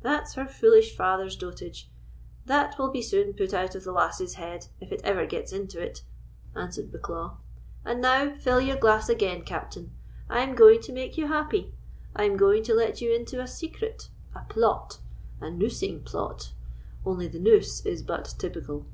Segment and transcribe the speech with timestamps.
[0.00, 1.90] "That's her foolish father's dotage;
[2.46, 5.78] that will be soon put out of the lass's head, if it ever gets into
[5.82, 6.02] it,"
[6.54, 7.36] answered Bucklaw.
[7.84, 9.92] "And now fill your glass again, Captain;
[10.30, 11.74] I am going to make you happy;
[12.14, 18.02] I am going to let you into a secret—a plot—a noosing plot—only the noose is
[18.02, 18.86] but typical."